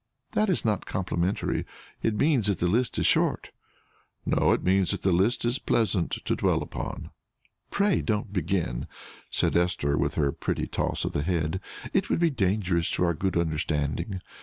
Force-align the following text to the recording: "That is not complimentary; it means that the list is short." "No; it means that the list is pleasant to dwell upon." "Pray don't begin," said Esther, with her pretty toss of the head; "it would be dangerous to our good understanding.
"That 0.31 0.49
is 0.49 0.65
not 0.65 0.87
complimentary; 0.87 1.63
it 2.01 2.15
means 2.15 2.47
that 2.47 2.57
the 2.57 2.65
list 2.65 2.97
is 2.97 3.05
short." 3.05 3.51
"No; 4.25 4.51
it 4.51 4.63
means 4.63 4.89
that 4.89 5.03
the 5.03 5.11
list 5.11 5.45
is 5.45 5.59
pleasant 5.59 6.09
to 6.25 6.35
dwell 6.35 6.63
upon." 6.63 7.11
"Pray 7.69 8.01
don't 8.01 8.33
begin," 8.33 8.87
said 9.29 9.55
Esther, 9.55 9.99
with 9.99 10.15
her 10.15 10.31
pretty 10.31 10.65
toss 10.65 11.05
of 11.05 11.11
the 11.11 11.21
head; 11.21 11.59
"it 11.93 12.09
would 12.09 12.19
be 12.19 12.31
dangerous 12.31 12.89
to 12.89 13.03
our 13.03 13.13
good 13.13 13.37
understanding. 13.37 14.19